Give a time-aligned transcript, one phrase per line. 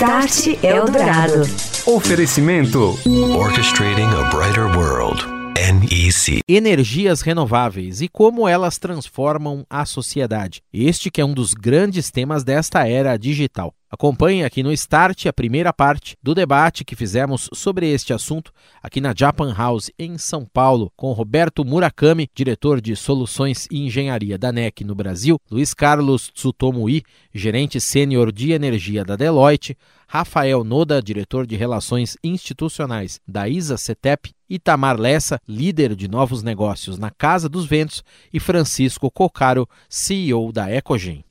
[0.00, 1.42] Start Eldorado.
[1.84, 2.98] Oferecimento
[3.36, 5.22] Orchestrating a Brighter World.
[5.54, 6.40] NEC.
[6.48, 10.62] Energias renováveis e como elas transformam a sociedade.
[10.72, 13.74] Este que é um dos grandes temas desta era digital.
[13.92, 19.00] Acompanhe aqui no Start a primeira parte do debate que fizemos sobre este assunto aqui
[19.00, 24.52] na Japan House em São Paulo, com Roberto Murakami, diretor de Soluções e Engenharia da
[24.52, 27.02] NEC no Brasil, Luiz Carlos Tsutomui,
[27.34, 29.76] gerente sênior de energia da Deloitte,
[30.06, 36.96] Rafael Noda, diretor de Relações Institucionais da ISA CETEP, Itamar Lessa, líder de novos negócios
[36.96, 41.24] na Casa dos Ventos, e Francisco Cocaro, CEO da Ecogen.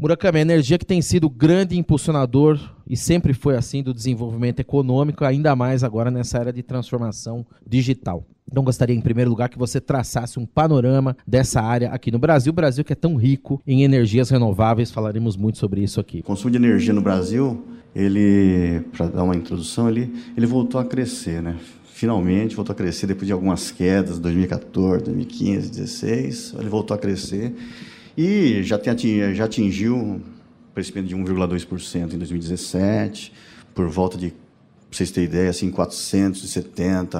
[0.00, 2.58] Murakami, a energia que tem sido grande impulsionador
[2.88, 8.24] e sempre foi assim do desenvolvimento econômico, ainda mais agora nessa era de transformação digital.
[8.50, 12.50] Então gostaria em primeiro lugar que você traçasse um panorama dessa área aqui no Brasil,
[12.50, 16.20] o Brasil que é tão rico em energias renováveis, falaremos muito sobre isso aqui.
[16.20, 17.62] O consumo de energia no Brasil,
[17.94, 21.56] ele, para dar uma introdução, ele, ele voltou a crescer, né?
[21.92, 27.54] Finalmente voltou a crescer depois de algumas quedas, 2014, 2015, 2016, ele voltou a crescer
[28.22, 30.20] e já, tem, já atingiu um
[30.74, 33.32] crescimento de 1,2% em 2017,
[33.74, 34.36] por volta de, para
[34.90, 37.18] vocês terem ideia, assim, 470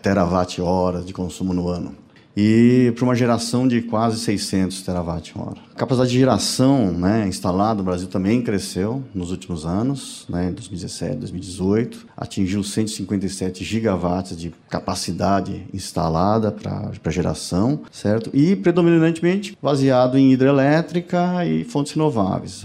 [0.00, 1.96] terawatt-horas de consumo no ano
[2.40, 5.56] e para uma geração de quase 600 terawatt-hora.
[5.74, 10.52] A capacidade de geração né, instalada no Brasil também cresceu nos últimos anos, né, em
[10.52, 18.30] 2017, 2018, atingiu 157 gigawatts de capacidade instalada para geração, certo?
[18.32, 22.64] E predominantemente baseado em hidrelétrica e fontes renováveis.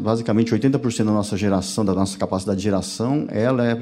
[0.00, 3.80] Basicamente, 80% da nossa geração, da nossa capacidade de geração, ela é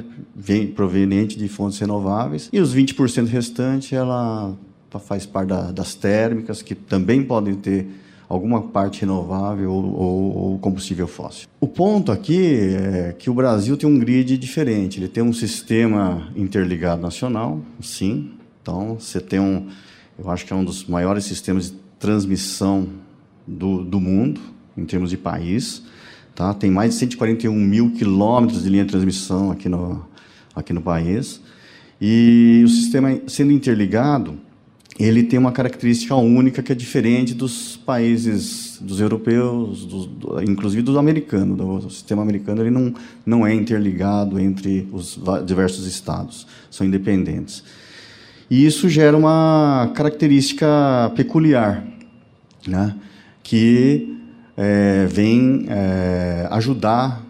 [0.74, 4.54] proveniente de fontes renováveis e os 20% restantes ela
[4.98, 7.86] faz parte da, das térmicas, que também podem ter
[8.28, 11.48] alguma parte renovável ou, ou, ou, combustível fóssil.
[11.60, 15.00] O ponto aqui é que o Brasil tem um grid diferente.
[15.00, 18.30] Ele tem um sistema interligado nacional, sim.
[18.62, 19.66] Então, você tem um,
[20.16, 22.88] eu acho que é um dos maiores sistemas de transmissão
[23.46, 24.40] do, do mundo,
[24.76, 25.82] em termos de país.
[26.34, 26.54] Tá?
[26.54, 30.06] Tem mais de 141 mil quilômetros de linha de transmissão aqui no,
[30.54, 31.40] aqui no país.
[32.00, 34.38] E o sistema sendo interligado,
[35.02, 40.82] ele tem uma característica única que é diferente dos países, dos europeus, do, do, inclusive
[40.82, 41.56] do americano.
[41.56, 42.94] Do sistema americano ele não,
[43.24, 47.64] não é interligado entre os diversos estados, são independentes.
[48.50, 50.66] E isso gera uma característica
[51.16, 51.82] peculiar,
[52.66, 52.94] né,
[53.42, 54.18] que
[54.56, 57.24] é, vem é, ajudar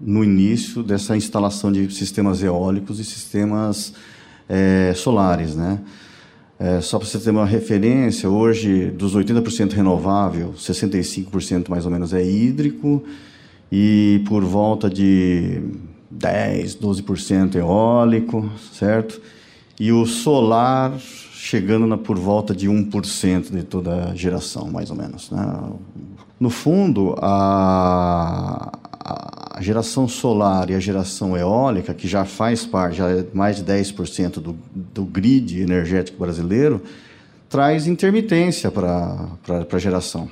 [0.00, 3.94] no início dessa instalação de sistemas eólicos e sistemas
[4.48, 5.80] é, solares, né?
[6.58, 12.12] É, só para você ter uma referência, hoje, dos 80% renovável, 65% mais ou menos
[12.12, 13.04] é hídrico,
[13.70, 15.62] e por volta de
[16.10, 19.20] 10, 12% eólico, certo?
[19.78, 24.96] E o solar chegando na, por volta de 1% de toda a geração, mais ou
[24.96, 25.30] menos.
[25.30, 25.62] Né?
[26.40, 28.70] No fundo, a,
[29.58, 33.64] a geração solar e a geração eólica, que já faz parte, já é mais de
[33.64, 36.80] 10% do, do grid energético brasileiro,
[37.48, 39.28] traz intermitência para
[39.72, 40.30] a geração.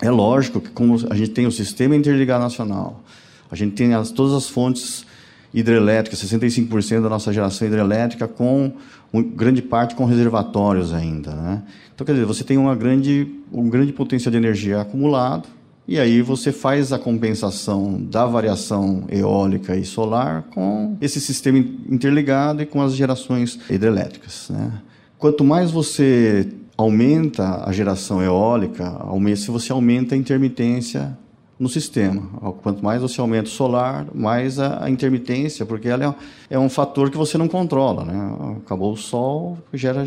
[0.00, 3.02] É lógico que, como a gente tem o sistema interligado nacional,
[3.50, 5.04] a gente tem as, todas as fontes
[5.52, 8.72] hidrelétricas, 65% da nossa geração hidrelétrica, com
[9.12, 11.32] um, grande parte com reservatórios ainda.
[11.32, 11.62] Né?
[11.92, 15.48] Então, quer dizer, você tem uma grande, um grande potencial de energia acumulado,
[15.86, 22.62] e aí você faz a compensação da variação eólica e solar com esse sistema interligado
[22.62, 24.48] e com as gerações hidrelétricas.
[24.50, 24.72] Né?
[25.18, 28.98] Quanto mais você aumenta a geração eólica,
[29.36, 31.16] se você aumenta a intermitência
[31.64, 32.22] no sistema.
[32.62, 36.14] Quanto mais você aumenta o solar, mais a, intermitência, porque ela
[36.50, 38.04] é, é, um fator que você não controla.
[38.04, 38.58] Né?
[38.58, 40.04] Acabou o sol, gera,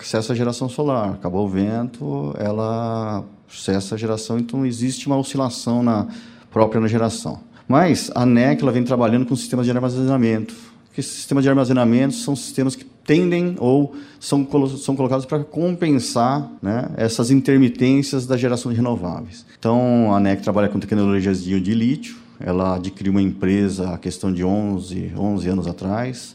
[0.00, 1.10] cessa a geração solar.
[1.10, 4.38] Acabou o vento, ela cessa a geração.
[4.38, 6.08] Então, existe uma oscilação na
[6.50, 7.40] própria na geração.
[7.68, 10.56] Mas a NEC ela vem trabalhando com sistemas de armazenamento.
[10.96, 14.46] Esses sistemas de armazenamento são sistemas que tendem ou são,
[14.76, 19.46] são colocados para compensar né, essas intermitências da geração de renováveis.
[19.58, 24.30] Então, a NEC trabalha com tecnologias de, de lítio, ela adquiriu uma empresa a questão
[24.30, 26.34] de 11, 11 anos atrás,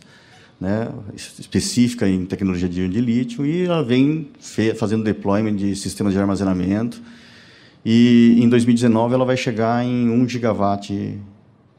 [0.60, 0.90] né,
[1.40, 4.30] específica em tecnologia de, de lítio, e ela vem
[4.75, 7.00] fazendo deployment de sistemas de armazenamento,
[7.86, 11.20] e em 2019 ela vai chegar em 1 gigawatt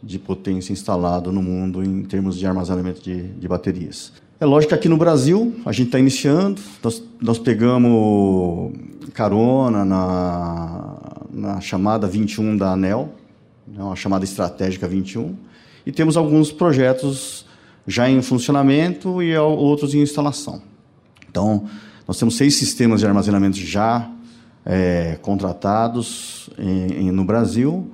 [0.01, 4.13] de potência instalado no mundo em termos de armazenamento de, de baterias.
[4.41, 8.73] É lógico que aqui no Brasil, a gente está iniciando, nós, nós pegamos
[9.13, 10.97] carona na,
[11.33, 13.15] na chamada 21 da ANEL,
[13.67, 15.37] né, uma chamada Estratégica 21,
[15.87, 17.47] e temos alguns projetos
[17.87, 20.61] já em funcionamento e outros em instalação.
[21.31, 21.67] Então,
[22.07, 24.11] nós temos seis sistemas de armazenamento já
[24.67, 27.89] é, contratados em, em, no Brasil,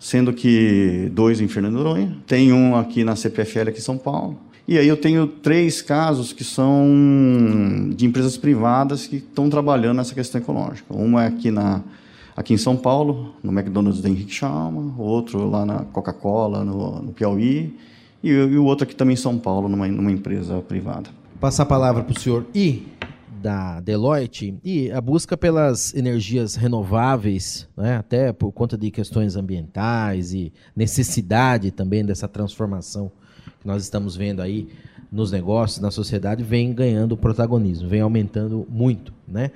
[0.00, 4.38] sendo que dois em Fernando Noronha, tem um aqui na CPFL aqui em São Paulo,
[4.66, 10.14] e aí eu tenho três casos que são de empresas privadas que estão trabalhando nessa
[10.14, 10.94] questão ecológica.
[10.94, 11.82] Uma é aqui, na,
[12.36, 17.12] aqui em São Paulo, no McDonald's da Henrique Chalma, outro lá na Coca-Cola, no, no,
[17.12, 17.76] Piauí,
[18.22, 21.10] e, e, o outro aqui também em São Paulo, numa, numa empresa privada.
[21.40, 22.86] Passar a palavra para o senhor I,
[23.42, 30.32] da Deloitte, e a busca pelas energias renováveis, né, até por conta de questões ambientais
[30.32, 33.10] e necessidade também dessa transformação
[33.62, 34.68] que nós estamos vendo aí
[35.10, 39.50] nos negócios, na sociedade, vem ganhando protagonismo, vem aumentando muito, né?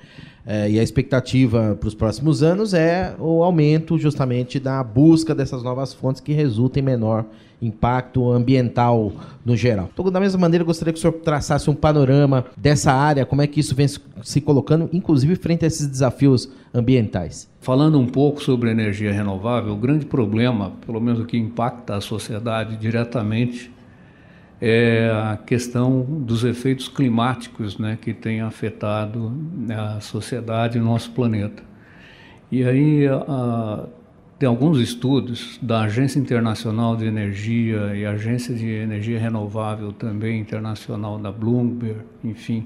[0.45, 5.61] É, e a expectativa para os próximos anos é o aumento justamente da busca dessas
[5.61, 7.25] novas fontes que resultem em menor
[7.61, 9.11] impacto ambiental
[9.43, 9.89] no geral.
[9.91, 13.47] Então, da mesma maneira, gostaria que o senhor traçasse um panorama dessa área, como é
[13.47, 17.49] que isso vem se colocando, inclusive frente a esses desafios ambientais.
[17.59, 22.01] Falando um pouco sobre energia renovável, o grande problema, pelo menos o que impacta a
[22.01, 23.71] sociedade diretamente,
[24.59, 29.31] é a questão dos efeitos climáticos né, que tem afetado
[29.69, 31.63] a sociedade e nosso planeta.
[32.51, 33.85] E aí a,
[34.39, 41.17] tem alguns estudos da Agência Internacional de Energia e Agência de Energia Renovável também internacional
[41.17, 42.65] da Bloomberg, enfim,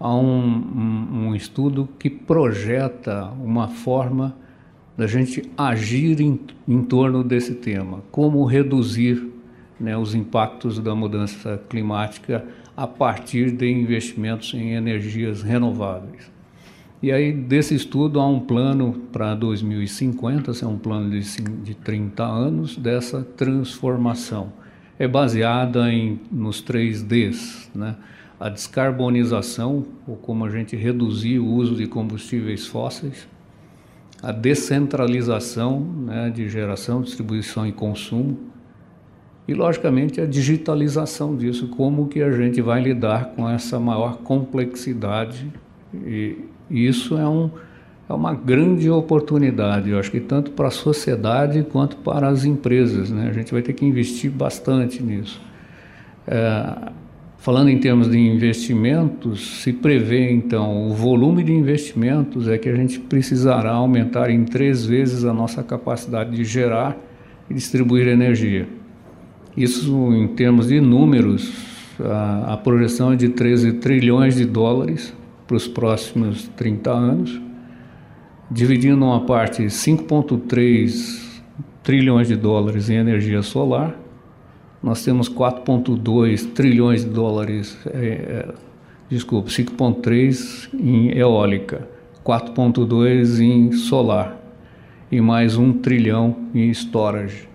[0.00, 4.34] há um, um, um estudo que projeta uma forma
[4.96, 9.37] da gente agir em, em torno desse tema, como reduzir
[9.78, 12.44] né, os impactos da mudança climática
[12.76, 16.30] a partir de investimentos em energias renováveis.
[17.00, 21.20] E aí, desse estudo, há um plano para 2050, é um plano de,
[21.62, 24.52] de 30 anos, dessa transformação.
[24.98, 27.94] É baseada em, nos três Ds, né?
[28.40, 33.28] a descarbonização, ou como a gente reduzir o uso de combustíveis fósseis,
[34.22, 38.38] a descentralização né, de geração, distribuição e consumo,
[39.48, 45.50] e logicamente a digitalização disso, como que a gente vai lidar com essa maior complexidade
[45.94, 46.36] e
[46.70, 47.50] isso é, um,
[48.08, 53.10] é uma grande oportunidade, eu acho que tanto para a sociedade quanto para as empresas,
[53.10, 53.28] né?
[53.30, 55.40] a gente vai ter que investir bastante nisso.
[56.26, 56.90] É,
[57.38, 62.76] falando em termos de investimentos, se prevê então o volume de investimentos é que a
[62.76, 66.98] gente precisará aumentar em três vezes a nossa capacidade de gerar
[67.48, 68.68] e distribuir energia.
[69.58, 71.52] Isso, em termos de números,
[71.98, 75.12] a, a projeção é de 13 trilhões de dólares
[75.48, 77.40] para os próximos 30 anos,
[78.48, 81.42] dividindo uma parte 5,3
[81.82, 83.98] trilhões de dólares em energia solar,
[84.80, 88.54] nós temos 4,2 trilhões de dólares, é, é,
[89.10, 91.88] desculpa, 5,3 em eólica,
[92.24, 94.40] 4,2 em solar
[95.10, 97.47] e mais um trilhão em storage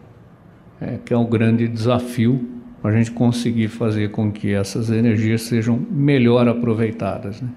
[0.84, 2.48] é, que é um grande desafio
[2.82, 7.42] para a gente conseguir fazer com que essas energias sejam melhor aproveitadas.
[7.42, 7.48] Né?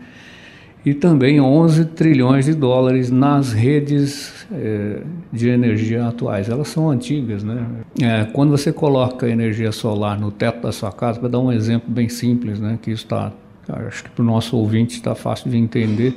[0.84, 5.00] E também 11 trilhões de dólares nas redes é,
[5.32, 6.48] de energia atuais.
[6.48, 7.42] Elas são antigas.
[7.42, 7.66] Né?
[8.00, 11.90] É, quando você coloca energia solar no teto da sua casa, para dar um exemplo
[11.92, 13.32] bem simples, né, que está,
[13.68, 16.16] acho que para o nosso ouvinte está fácil de entender,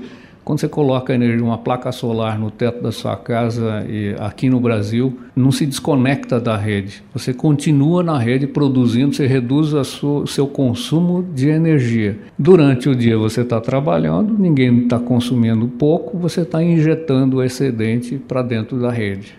[0.49, 1.13] quando você coloca
[1.43, 6.39] uma placa solar no teto da sua casa e aqui no Brasil, não se desconecta
[6.39, 7.03] da rede.
[7.13, 12.17] Você continua na rede produzindo, você reduz o seu consumo de energia.
[12.35, 18.17] Durante o dia você está trabalhando, ninguém está consumindo pouco, você está injetando o excedente
[18.17, 19.35] para dentro da rede.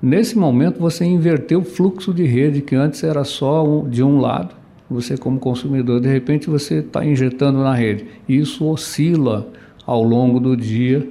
[0.00, 4.54] Nesse momento você inverteu o fluxo de rede que antes era só de um lado.
[4.88, 8.06] Você como consumidor, de repente você está injetando na rede.
[8.26, 9.52] Isso oscila
[9.86, 11.08] ao longo do dia,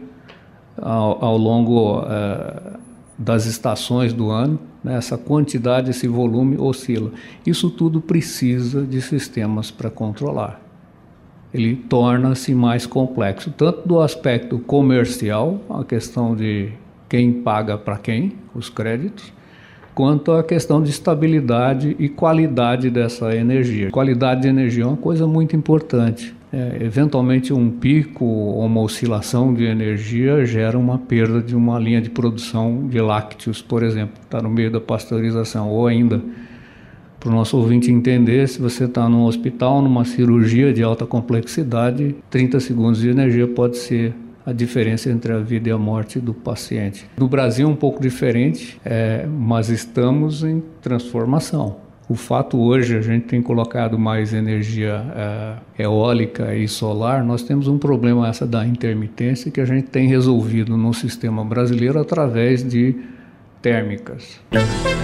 [0.78, 2.80] ao, ao longo uh,
[3.18, 4.60] das estações do ano.
[4.84, 4.96] Né?
[4.96, 7.12] Essa quantidade, esse volume oscila.
[7.46, 10.60] Isso tudo precisa de sistemas para controlar.
[11.54, 16.72] Ele torna-se mais complexo, tanto do aspecto comercial, a questão de
[17.08, 19.32] quem paga para quem, os créditos,
[19.94, 23.92] quanto à questão de estabilidade e qualidade dessa energia.
[23.92, 29.52] Qualidade de energia é uma coisa muito importante é, eventualmente um pico ou uma oscilação
[29.52, 34.40] de energia gera uma perda de uma linha de produção de lácteos, por exemplo, está
[34.40, 36.22] no meio da pasteurização, ou ainda
[37.20, 42.16] para o nosso ouvinte entender, se você está num hospital, numa cirurgia de alta complexidade,
[42.30, 44.14] 30 segundos de energia pode ser
[44.46, 47.08] a diferença entre a vida e a morte do paciente.
[47.18, 51.83] No Brasil é um pouco diferente, é, mas estamos em transformação.
[52.08, 55.06] O fato hoje a gente tem colocado mais energia
[55.78, 60.08] é, eólica e solar, nós temos um problema essa da intermitência que a gente tem
[60.08, 62.96] resolvido no sistema brasileiro através de
[63.64, 64.24] térmicas.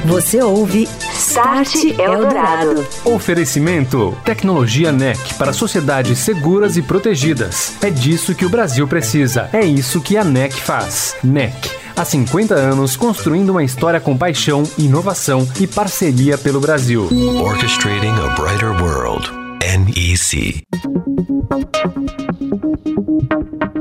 [0.06, 2.86] Você ouve Start Eldorado.
[3.06, 7.76] Oferecimento: Tecnologia NEC para sociedades seguras e protegidas.
[7.82, 9.50] É disso que o Brasil precisa.
[9.54, 11.16] É isso que a NEC faz.
[11.24, 11.72] NEC.
[11.96, 17.10] Há 50 anos construindo uma história com paixão, inovação e parceria pelo Brasil.
[17.42, 19.30] Orchestrating a brighter world.
[19.62, 20.64] NEC.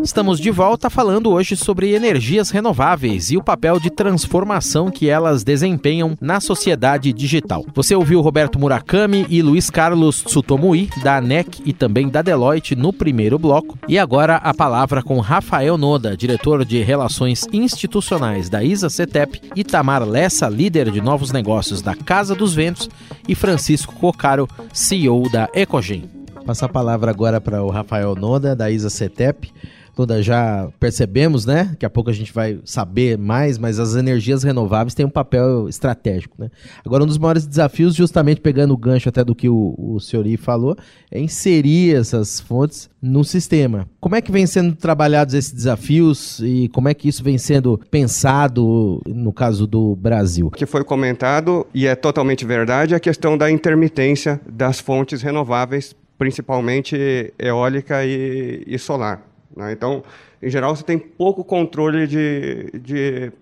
[0.08, 5.44] Estamos de volta falando hoje sobre energias renováveis e o papel de transformação que elas
[5.44, 7.62] desempenham na sociedade digital.
[7.74, 12.90] Você ouviu Roberto Murakami e Luiz Carlos Tsutomui, da ANEC e também da Deloitte, no
[12.90, 13.78] primeiro bloco.
[13.86, 20.02] E agora a palavra com Rafael Noda, diretor de Relações Institucionais da ISA CETEP, Itamar
[20.08, 22.88] Lessa, líder de novos negócios da Casa dos Ventos,
[23.28, 26.08] e Francisco Cocaro, CEO da Ecogen.
[26.46, 29.52] Passar a palavra agora para o Rafael Noda, da ISA CETEP
[29.98, 31.70] toda já percebemos, né?
[31.72, 35.68] Daqui a pouco a gente vai saber mais, mas as energias renováveis têm um papel
[35.68, 36.52] estratégico, né?
[36.86, 40.36] Agora, um dos maiores desafios, justamente pegando o gancho até do que o, o Senhori
[40.36, 40.76] falou,
[41.10, 43.88] é inserir essas fontes no sistema.
[43.98, 47.76] Como é que vem sendo trabalhados esses desafios e como é que isso vem sendo
[47.90, 50.46] pensado no caso do Brasil?
[50.46, 55.22] O que foi comentado, e é totalmente verdade, é a questão da intermitência das fontes
[55.22, 59.27] renováveis, principalmente eólica e, e solar.
[59.58, 59.72] Né?
[59.72, 60.04] Então,
[60.40, 63.32] em geral, você tem pouco controle de, de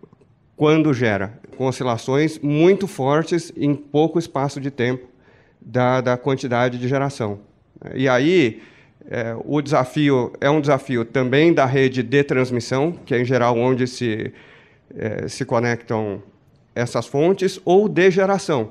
[0.56, 5.06] quando gera, com oscilações muito fortes em pouco espaço de tempo
[5.60, 7.40] da, da quantidade de geração.
[7.94, 8.62] E aí,
[9.10, 13.58] é, o desafio é um desafio também da rede de transmissão, que é em geral
[13.58, 14.32] onde se,
[14.96, 16.22] é, se conectam
[16.74, 18.70] essas fontes, ou de geração,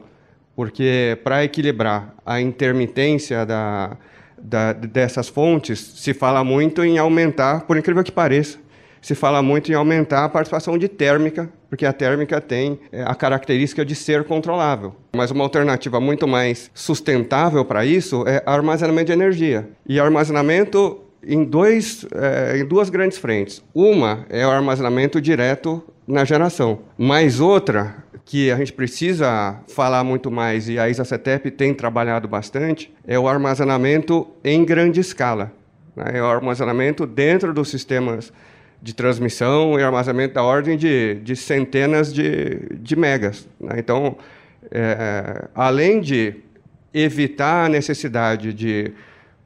[0.56, 3.98] porque para equilibrar a intermitência da,
[4.42, 8.58] da, dessas fontes, se fala muito em aumentar, por incrível que pareça,
[9.02, 13.14] se fala muito em aumentar a participação de térmica, porque a térmica tem é, a
[13.14, 14.96] característica de ser controlável.
[15.16, 19.70] Mas uma alternativa muito mais sustentável para isso é armazenamento de energia.
[19.88, 23.64] E armazenamento em, dois, é, em duas grandes frentes.
[23.76, 30.32] Uma é o armazenamento direto na geração, mas outra que a gente precisa falar muito
[30.32, 35.52] mais e a ISACETEP tem trabalhado bastante é o armazenamento em grande escala.
[35.96, 36.06] Né?
[36.16, 38.34] É o armazenamento dentro dos sistemas
[38.82, 43.48] de transmissão e armazenamento da ordem de, de centenas de, de megas.
[43.60, 43.76] Né?
[43.78, 44.18] Então,
[44.72, 46.36] é, além de
[46.92, 48.92] evitar a necessidade de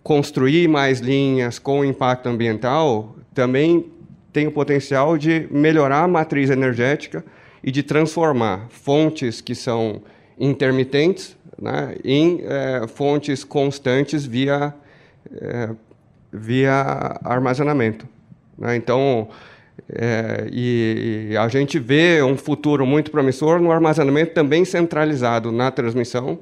[0.01, 3.85] construir mais linhas com impacto ambiental, também
[4.31, 7.25] tem o potencial de melhorar a matriz energética
[7.63, 10.01] e de transformar fontes que são
[10.39, 14.73] intermitentes né, em é, fontes constantes via,
[15.33, 15.69] é,
[16.31, 18.07] via armazenamento.
[18.57, 18.75] Né?
[18.75, 19.27] Então,
[19.91, 25.71] é, e, e, a gente vê um futuro muito promissor no armazenamento também centralizado na
[25.71, 26.39] transmissão,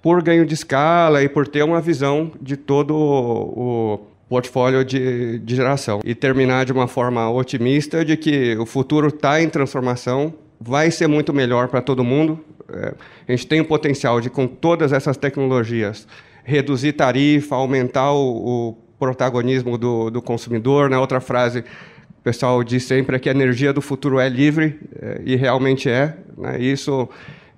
[0.00, 5.56] por ganho de escala e por ter uma visão de todo o portfólio de, de
[5.56, 6.00] geração.
[6.04, 11.06] E terminar de uma forma otimista de que o futuro está em transformação, vai ser
[11.06, 12.40] muito melhor para todo mundo.
[12.72, 12.94] É,
[13.26, 16.06] a gente tem o potencial de, com todas essas tecnologias,
[16.44, 20.90] reduzir tarifa, aumentar o, o protagonismo do, do, consumidor.
[20.90, 20.98] Né?
[20.98, 25.22] outra frase, o pessoal diz sempre é que a energia do futuro é livre, é,
[25.24, 26.16] e realmente é.
[26.36, 26.60] Né?
[26.60, 27.08] Isso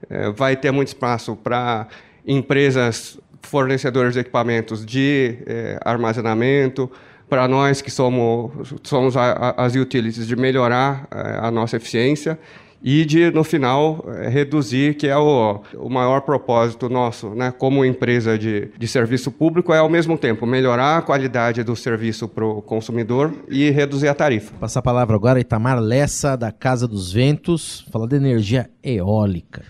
[0.08, 1.88] é, vai ter muito espaço para
[2.26, 5.38] empresas fornecedores de equipamentos de
[5.82, 6.90] armazenamento,
[7.26, 12.38] para nós que somos, somos a, a, as utilities, de melhorar a nossa eficiência
[12.82, 17.84] e de, no final, eh, reduzir, que é o, o maior propósito nosso, né, como
[17.84, 22.44] empresa de, de serviço público, é, ao mesmo tempo, melhorar a qualidade do serviço para
[22.44, 24.54] o consumidor e reduzir a tarifa.
[24.58, 29.62] Passar a palavra agora a Itamar Lessa, da Casa dos Ventos, falar de energia eólica.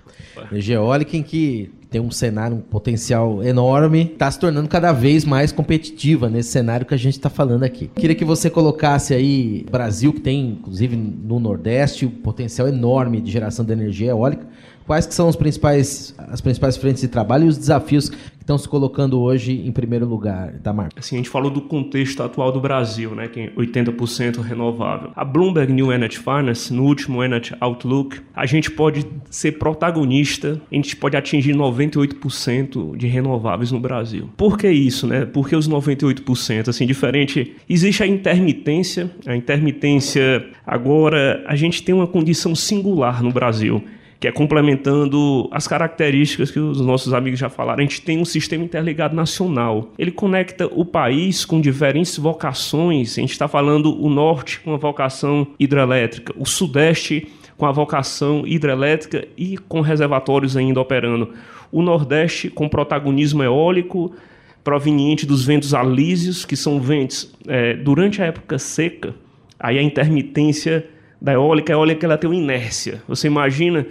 [0.51, 5.25] Energia eólica em que tem um cenário, um potencial enorme, está se tornando cada vez
[5.25, 7.91] mais competitiva nesse cenário que a gente está falando aqui.
[7.97, 13.31] Queria que você colocasse aí Brasil, que tem, inclusive no Nordeste, um potencial enorme de
[13.31, 14.47] geração de energia eólica.
[14.87, 18.69] Quais que são os principais, as principais frentes de trabalho e os desafios estão se
[18.69, 20.89] colocando hoje em primeiro lugar, Tamar?
[20.97, 25.11] Assim, a gente falou do contexto atual do Brasil, né, que é 80% renovável.
[25.15, 30.75] A Bloomberg New Energy Finance, no último Energy Outlook, a gente pode ser protagonista, a
[30.75, 34.31] gente pode atingir 98% de renováveis no Brasil.
[34.37, 35.25] Por que isso, né?
[35.25, 42.07] Porque os 98%, assim, diferente, existe a intermitência, a intermitência agora a gente tem uma
[42.07, 43.83] condição singular no Brasil
[44.21, 47.79] que é complementando as características que os nossos amigos já falaram.
[47.79, 49.91] A gente tem um sistema interligado nacional.
[49.99, 53.17] Ele conecta o país com diferentes vocações.
[53.17, 58.47] A gente está falando o norte com a vocação hidrelétrica, o sudeste com a vocação
[58.47, 61.33] hidrelétrica e com reservatórios ainda operando.
[61.73, 64.15] O nordeste com protagonismo eólico
[64.63, 69.15] proveniente dos ventos alísios, que são ventos é, durante a época seca.
[69.59, 70.87] Aí a intermitência
[71.21, 73.03] da eólica, a eólica ela tem uma inércia.
[73.09, 73.87] Você imagina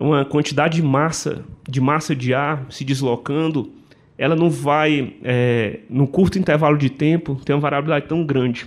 [0.00, 3.70] uma quantidade de massa, de massa de ar se deslocando,
[4.18, 8.66] ela não vai, é, no curto intervalo de tempo, ter uma variabilidade tão grande.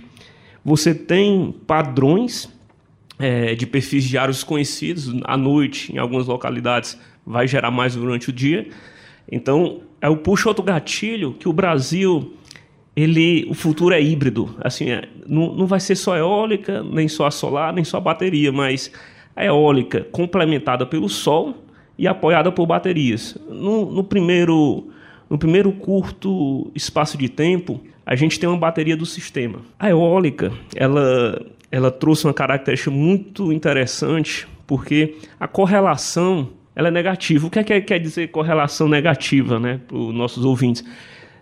[0.64, 2.48] Você tem padrões
[3.18, 8.32] é, de perfis diários conhecidos, à noite, em algumas localidades, vai gerar mais durante o
[8.32, 8.68] dia.
[9.30, 12.34] Então, eu puxo outro gatilho que o Brasil,
[12.94, 14.54] ele, o futuro é híbrido.
[14.60, 18.00] Assim, é, não, não vai ser só eólica, nem só a solar, nem só a
[18.00, 18.90] bateria, mas
[19.34, 21.54] a eólica complementada pelo sol
[21.98, 23.36] e apoiada por baterias.
[23.48, 24.88] No, no, primeiro,
[25.28, 29.60] no primeiro curto espaço de tempo, a gente tem uma bateria do sistema.
[29.78, 37.46] A eólica, ela, ela trouxe uma característica muito interessante, porque a correlação ela é negativa.
[37.46, 40.84] O que, é que quer dizer correlação negativa né, para os nossos ouvintes?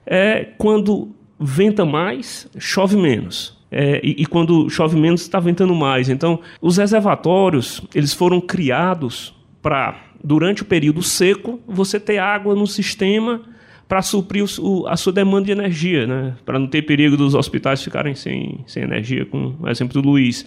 [0.05, 3.58] É quando venta mais, chove menos.
[3.71, 6.09] É, e, e, quando chove menos está ventando mais.
[6.09, 12.67] Então, os reservatórios eles foram criados para durante o período seco você ter água no
[12.67, 13.43] sistema
[13.87, 16.35] para suprir o, a sua demanda de energia, né?
[16.45, 20.47] para não ter perigo dos hospitais ficarem sem, sem energia, com o exemplo do Luiz.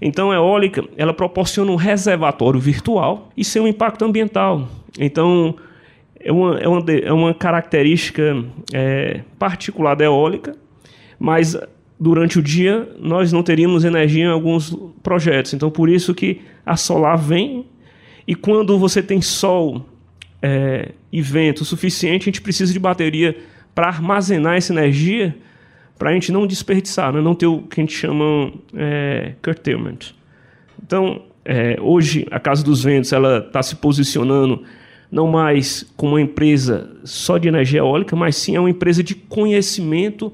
[0.00, 4.68] Então, a eólica ela proporciona um reservatório virtual e sem um impacto ambiental.
[4.98, 5.56] Então,
[6.20, 10.54] é uma, é uma, é uma característica é, particular da eólica,
[11.18, 11.56] mas
[11.98, 15.54] durante o dia nós não teríamos energia em alguns projetos.
[15.54, 17.66] Então, por isso que a solar vem
[18.26, 19.86] e quando você tem sol
[20.42, 23.36] é, e vento suficiente, a gente precisa de bateria
[23.74, 25.36] para armazenar essa energia
[25.98, 27.20] para a gente não desperdiçar, né?
[27.20, 29.98] não ter o que a gente chama é, curtailment.
[30.84, 34.62] Então, é, hoje, a Casa dos Ventos está se posicionando
[35.10, 39.14] não mais como uma empresa só de energia eólica, mas sim é uma empresa de
[39.14, 40.32] conhecimento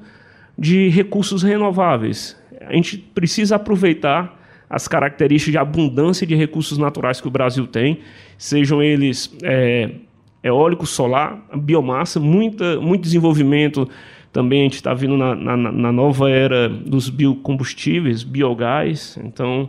[0.58, 2.36] de recursos renováveis.
[2.60, 8.00] A gente precisa aproveitar as características de abundância de recursos naturais que o Brasil tem,
[8.38, 9.90] sejam eles é,
[10.42, 13.88] eólico, solar, biomassa, muita, muito desenvolvimento.
[14.32, 19.18] Também a gente está vindo na, na, na, nova era dos biocombustíveis, biogás.
[19.22, 19.68] Então,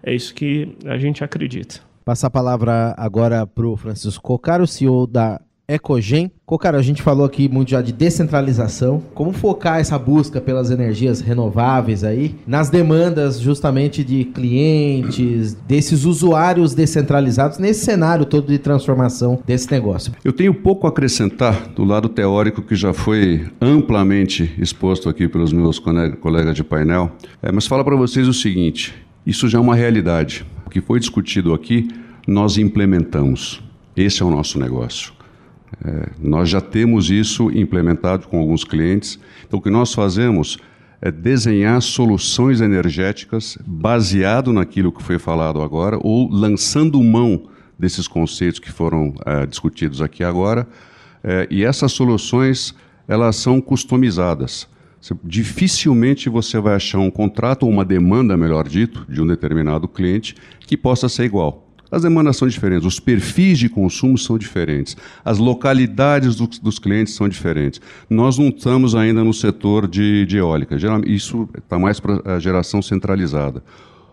[0.00, 1.80] é isso que a gente acredita.
[2.04, 6.30] Passar a palavra agora para o Francisco Cocaro, CEO da Ecogen.
[6.44, 9.02] Cocara, a gente falou aqui muito já de descentralização.
[9.14, 16.72] Como focar essa busca pelas energias renováveis aí nas demandas justamente de clientes, desses usuários
[16.72, 20.12] descentralizados nesse cenário todo de transformação desse negócio?
[20.24, 25.52] Eu tenho pouco a acrescentar do lado teórico que já foi amplamente exposto aqui pelos
[25.52, 27.10] meus colegas de painel,
[27.42, 28.94] é, mas fala para vocês o seguinte:
[29.26, 30.46] isso já é uma realidade.
[30.64, 31.88] O que foi discutido aqui,
[32.26, 33.62] nós implementamos.
[33.96, 35.15] Esse é o nosso negócio.
[35.84, 39.18] É, nós já temos isso implementado com alguns clientes.
[39.46, 40.58] Então, o que nós fazemos
[41.00, 47.44] é desenhar soluções energéticas baseado naquilo que foi falado agora ou lançando mão
[47.78, 50.66] desses conceitos que foram é, discutidos aqui agora.
[51.22, 52.74] É, e essas soluções
[53.06, 54.68] elas são customizadas.
[55.22, 60.34] Dificilmente você vai achar um contrato ou uma demanda, melhor dito, de um determinado cliente
[60.60, 61.65] que possa ser igual.
[61.90, 67.14] As demandas são diferentes, os perfis de consumo são diferentes, as localidades do, dos clientes
[67.14, 67.80] são diferentes.
[68.10, 72.82] Nós não estamos ainda no setor de, de eólica, isso está mais para a geração
[72.82, 73.62] centralizada.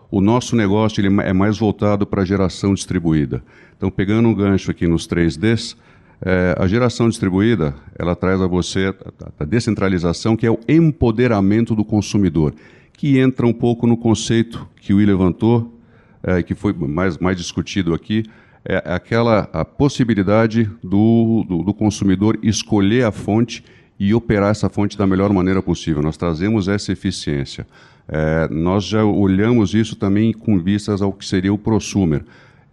[0.08, 3.42] O nosso negócio ele é mais voltado para a geração distribuída.
[3.76, 5.76] Então, pegando um gancho aqui nos 3Ds,
[6.24, 8.94] é, a geração distribuída ela traz a você
[9.38, 12.54] a, a descentralização, que é o empoderamento do consumidor,
[12.92, 15.73] que entra um pouco no conceito que o Will levantou
[16.24, 18.24] é, que foi mais, mais discutido aqui,
[18.64, 23.62] é aquela a possibilidade do, do, do, consumidor escolher a fonte
[24.00, 26.02] e operar essa fonte da melhor maneira possível.
[26.02, 27.66] Nós trazemos essa eficiência.
[28.08, 32.24] É, nós já olhamos isso também com vistas ao que seria o prosumer.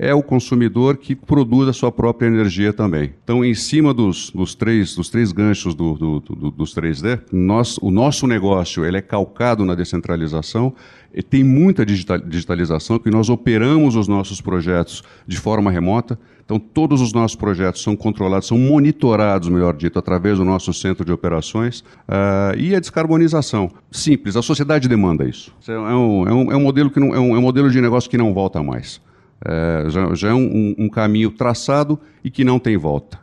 [0.01, 3.13] É o consumidor que produz a sua própria energia também.
[3.23, 7.77] Então, em cima dos, dos, três, dos três ganchos do, do, do, dos 3D, nós,
[7.77, 10.73] o nosso negócio ele é calcado na descentralização
[11.13, 16.17] e tem muita digitalização, que nós operamos os nossos projetos de forma remota.
[16.43, 21.05] Então, todos os nossos projetos são controlados, são monitorados, melhor dito, através do nosso centro
[21.05, 21.81] de operações.
[21.81, 23.69] Uh, e a descarbonização.
[23.91, 25.53] Simples, a sociedade demanda isso.
[25.67, 28.63] É é é um modelo, que é, é um modelo de negócio que não volta
[28.63, 28.99] mais.
[29.43, 33.19] É, já, já, é um, um, caminho traçado e que não tem volta.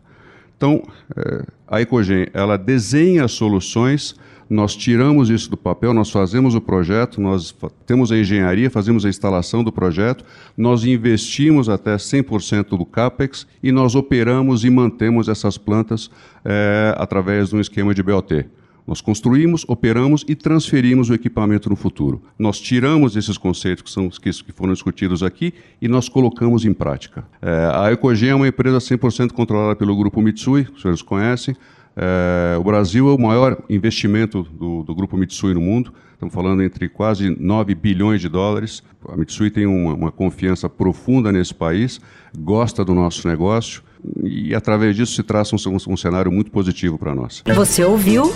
[0.57, 0.83] Então,
[1.16, 4.16] é, a Ecogen, ela desenha soluções,
[4.50, 7.54] nós tiramos isso do papel, nós fazemos o projeto, nós
[7.87, 10.24] temos a engenharia, fazemos a instalação do projeto,
[10.57, 16.11] nós investimos até 100% do CAPEX e nós operamos e mantemos essas plantas
[16.44, 18.46] é, através de um esquema de BOT.
[18.88, 22.22] Nós construímos, operamos e transferimos o equipamento no futuro.
[22.38, 27.22] Nós tiramos esses conceitos que, são, que, foram discutidos aqui e nós colocamos em prática.
[27.42, 31.55] É, a Ecogen é uma empresa 100% controlada pelo grupo Mitsui, os senhores conhecem.
[31.94, 35.92] É, o Brasil é o maior investimento do, do, grupo Mitsui no mundo.
[36.14, 38.83] Estamos falando entre quase 9 bilhões de dólares.
[39.07, 42.01] A Mitsui tem uma, uma confiança profunda nesse país,
[42.38, 43.83] gosta do nosso negócio
[44.22, 47.42] e através disso se traça um, um cenário muito positivo para nós.
[47.55, 48.33] Você ouviu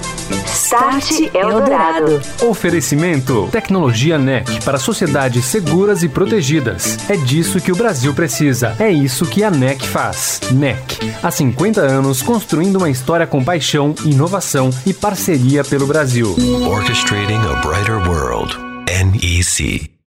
[0.73, 2.19] Start Eldorado.
[2.41, 6.97] Oferecimento Tecnologia NEC para sociedades seguras e protegidas.
[7.11, 8.75] É disso que o Brasil precisa.
[8.79, 10.41] É isso que a NEC faz.
[10.51, 16.35] NEC, há 50 anos construindo uma história com paixão, inovação e parceria pelo Brasil.
[16.67, 18.57] Orchestrating a brighter world.
[18.87, 19.92] NEC.